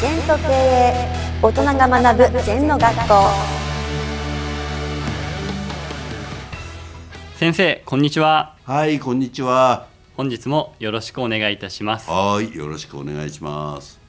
[0.00, 0.94] 全と経営
[1.42, 3.14] 大人が学ぶ全の学校。
[7.36, 8.56] 先生こんにちは。
[8.64, 9.88] はい、こんにちは。
[10.16, 12.08] 本日もよろしくお願いいたします。
[12.08, 14.00] はい、よろしくお願いします。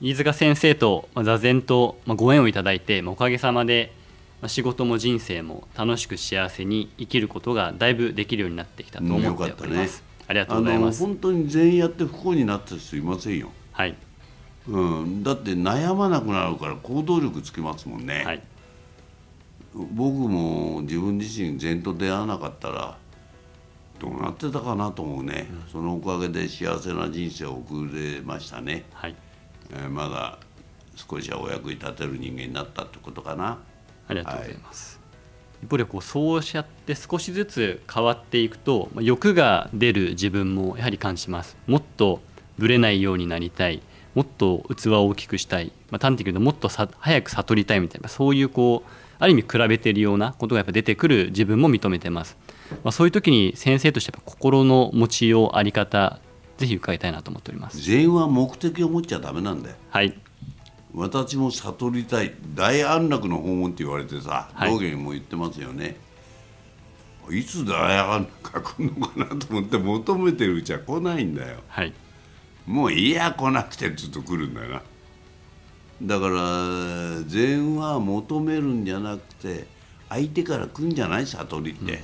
[0.00, 3.92] 飯塚先生とまあ座禅とまあご縁をいただいてまあおかげさまで
[4.40, 11.04] まあ仕事も人生も楽しく幸せに生きることがだいぶできるようになってきたと思っております、ありがとうございます。
[11.04, 13.50] 本当に全員やって不幸になった人いませんよ。
[13.72, 13.94] はい
[14.68, 18.24] うん、だって悩まなくなるから行動力つきますもんね。
[18.24, 18.42] はい
[19.74, 22.96] 僕も自分自身禅と出会わなかったら
[23.98, 25.48] どうなってたかなと思うね。
[25.70, 28.86] そのおかげで幸せな人生を送れましたね。
[28.94, 29.14] はい
[29.70, 30.38] えーまだ
[30.96, 33.58] 少しはお役に立てる人間になったってことかな。
[34.08, 35.00] ありがとうございます、
[35.62, 42.20] 一方でこうそうしちゃって少しずつ変わっていくとまあ欲が出る自分もやはり感じますもっと
[42.58, 43.82] ぶれないようになりたい
[44.16, 52.38] もっと器を大きくしたい、まあ、端的に言うともっとさ早く悟りたいみたいなそういうこうある意味比べているようなことがやっぱ出てくる自分も認めてます、
[52.82, 56.18] まあ、そういう時に先生としてやっぱ心の持ちようあり方
[56.56, 57.78] ぜひ伺いたいなと思っております。
[57.82, 59.76] 禅は目的を持っちゃダメなんだよ。
[59.90, 60.18] はい。
[60.94, 62.34] 私も悟りたい。
[62.54, 64.70] 大安楽の訪問って言われてさ、はい。
[64.70, 65.96] 道元も言ってますよね。
[67.30, 71.58] いつ大安楽が来るのかなと思って求めてるうちは来ないんだよ。
[71.68, 71.92] はい
[72.66, 74.82] もういいや来なくてずっと来るんだよな。
[76.02, 79.66] だから禅は求めるんじゃなくて
[80.08, 81.26] 相手から来んじゃない？
[81.26, 82.02] 悟りって、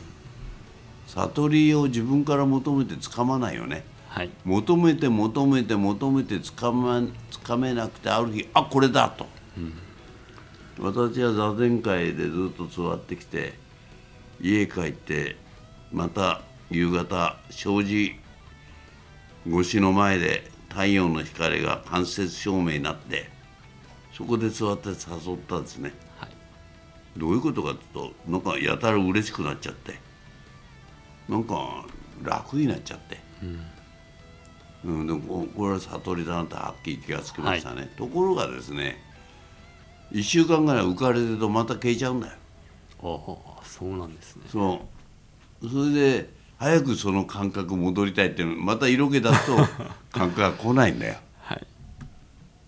[1.09, 3.85] 悟りを自分から求めてつかまないよね。
[4.09, 4.31] はい。
[4.45, 9.09] 求めて求めて求めてつかまつかめなくてある日あこれだ！
[9.09, 9.27] と、
[10.79, 13.55] 私は座禅会でずっと座ってきて
[14.41, 15.37] 家帰って
[15.91, 18.17] また夕方障子
[19.49, 23.29] 越しの前で太陽の光が間接照明になって
[24.13, 24.97] そこで座って誘っ
[25.49, 25.93] たんですね。
[26.19, 26.31] はい。
[27.17, 29.99] どういうことかというとなんかやたら嬉しくなっちゃって。
[31.29, 31.85] なんか
[32.23, 33.19] 楽になっちゃって、
[34.85, 35.07] うん。
[35.07, 38.99] でもここれは悟りだなってはっきり気がつきましたね、ところがですね
[40.11, 42.33] 1週間ぐらい浮かれてるとまた消えちゃうんだよ。
[43.01, 44.43] おおそうなんですね。
[44.49, 44.87] そ
[45.63, 45.69] う。
[45.69, 46.31] それで
[46.63, 49.57] 早くその感覚戻りたいっていうのまた色気出すと
[50.17, 51.17] 感覚が来ないんだよ。
[51.41, 51.67] はい。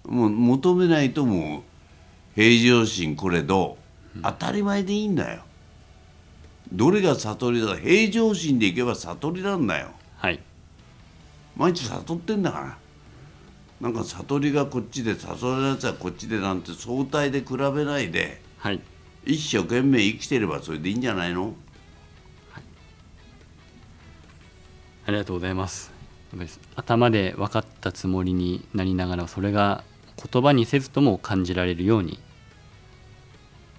[0.09, 1.62] もう求めないともう
[2.34, 3.78] 平常心これど
[4.21, 5.43] 当たり前でいいんだよ。
[6.72, 9.93] どれが悟りだ平常心でいけば悟りなんだよ。
[10.16, 10.41] はい。
[11.56, 12.78] 毎日悟ってんだから。
[13.81, 18.81] なんか悟りがこっちで悟りのやつはこっちでなんて相対で比べないではい。
[19.25, 21.55] 一生懸命生きてればそれでいいんじゃないの？
[25.06, 25.92] ありがとうございます。
[26.75, 29.84] 頭で分かったつもりになりながらそれが
[30.32, 32.19] 言葉にせずとも感じられるように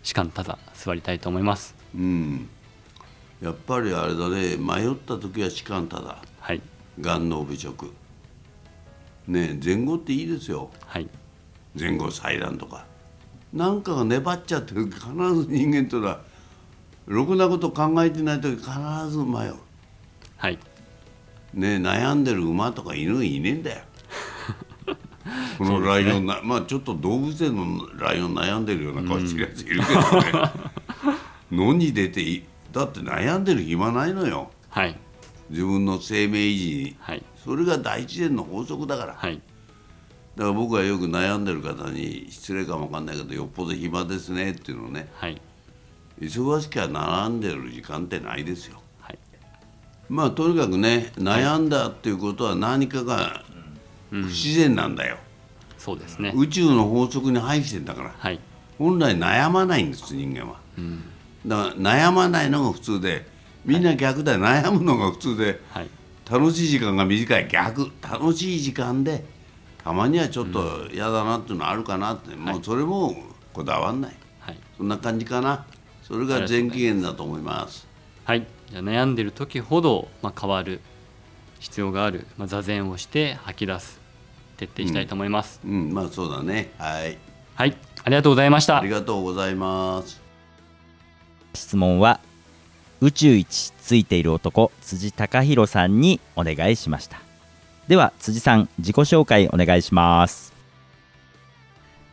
[0.03, 1.75] 士官ただ座りたいと思います。
[1.95, 2.47] うん。
[3.41, 4.55] やっぱりあれだね。
[4.57, 6.21] 迷った時は士官ただ。
[6.39, 6.61] はい。
[7.01, 7.91] 願能美食。
[9.27, 10.69] ねえ前後っていいですよ。
[10.85, 11.09] はい。
[11.77, 12.85] 前後祭壇とか。
[13.51, 14.85] なんかが粘っちゃってる。
[14.85, 16.21] 必ず人間というのは
[17.07, 18.69] ろくなこと考えてない時必
[19.09, 19.55] ず迷う。
[20.37, 20.59] はい
[21.55, 23.83] ねえ悩んでる馬とか犬いねえんだよ。
[25.57, 30.51] このライオンな、まあちょっと動物園のライオン悩んでるような顔してるやついるけどね、
[31.51, 34.51] 野に出ていだって悩んでる暇ないのよ。
[34.69, 34.97] はい。
[35.49, 36.95] 自分の生命維持に。
[36.99, 37.23] はい。
[37.43, 39.13] それが大自然の法則だから。
[39.15, 39.41] はい。
[40.35, 45.07] だから僕はよく悩んでる方に失礼かもわかんないけどよっぽど暇ですねっていうのをね。
[45.15, 45.41] はい。
[46.19, 48.75] 忙しきゃ悩んでる時間ってないですよ。
[48.75, 48.84] はい
[50.09, 53.43] まあとにかくね悩んだっていうことは何かが
[54.09, 55.17] 不自然なんだよ、
[55.77, 56.33] そうですね。
[56.35, 58.13] 宇宙の法則に反してんだから。
[58.17, 58.39] はい。
[58.77, 60.59] 本来悩まないんです人間は、
[61.45, 63.25] だから悩まないのが普通で
[63.63, 65.89] みんな逆だよ、悩むのが普通ではい。
[66.29, 67.47] 楽しい時間が短い。
[67.47, 67.91] 逆。
[68.01, 69.23] 楽しい時間で
[69.83, 73.15] たまにはちょっと嫌だなっていうのあるかなって、もうそれも
[73.53, 74.15] こだわんない。
[74.39, 74.59] はい。
[74.77, 75.65] そんな感じかな。
[76.07, 77.87] それが全機嫌だと思います
[78.25, 78.45] はい。
[78.69, 80.81] じゃあ悩んでる時ほどまあ変わる
[81.59, 83.99] 必要があるまあ座禅をして吐き出す
[84.57, 85.61] 徹底したいと思います。
[85.63, 85.93] うん。
[85.93, 86.71] まあそうだね。
[86.77, 87.17] はい。
[87.55, 87.77] はい。
[88.03, 88.79] ありがとうございました。
[88.79, 88.89] あり。
[88.89, 90.21] がとうございます。
[91.53, 92.19] 質問は
[92.99, 97.19] 宇宙一ついている男辻隆弘さんにお願いしました。
[97.87, 100.53] では辻さん自己紹介お願いします。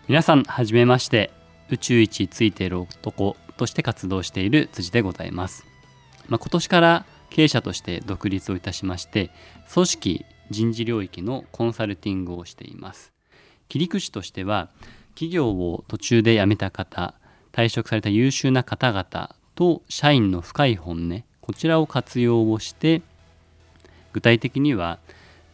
[0.09, 1.31] 皆さんはじめまして。
[1.71, 5.65] 宇宙一ついている男として活動している辻でございます、
[6.29, 9.31] まあ、今年から経営者として独立をいたしまして
[9.73, 13.13] 組織人事領域のコンサルティングをしています。
[13.69, 14.69] 切り口としては
[15.15, 17.15] 企業を途中で辞めた方
[17.53, 23.03] 退職された優秀な方々と社員の深い本音こちらを活用をして
[24.13, 24.99] 具体的には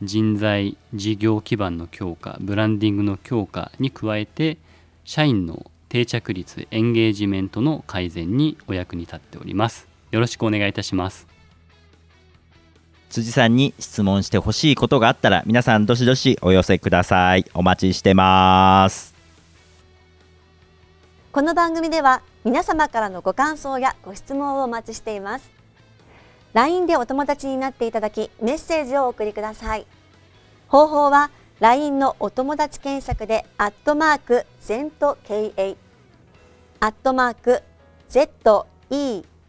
[0.03, 4.59] 人材事業基盤の強化ブランディングの強化に加えて
[5.05, 9.89] 社員の定着率エンゲージメントの改善にお役に立っております。
[10.11, 11.27] よろしくお願いいたします。
[13.11, 17.45] 辻さんに質問してほしいことがあったら皆さんどしどしお寄せください。
[17.55, 19.15] お待ちしてます。
[21.33, 25.51] この番組では皆様からのご感想やご質問をお待ちしています。
[26.53, 29.87] LINE でお友達になっていただきメッセージをお送りください。
[30.69, 35.77] 方法は LINE のお友達検索でアットマーク ZENTKA
[36.81, 37.63] アットマーク
[38.11, 38.67] ZENTO